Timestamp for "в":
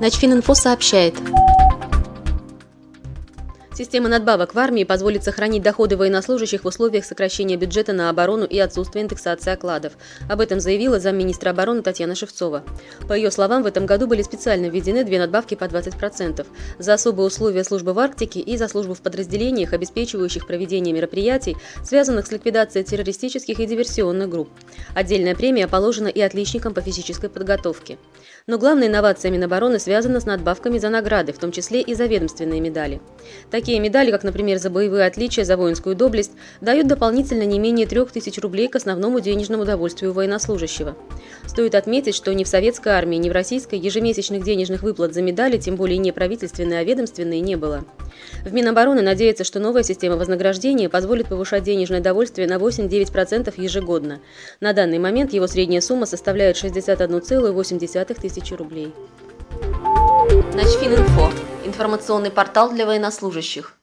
4.56-4.58, 6.64-6.66, 13.62-13.66, 17.92-18.00, 18.94-19.00, 31.34-31.38, 42.44-42.48, 43.28-43.34, 48.42-48.54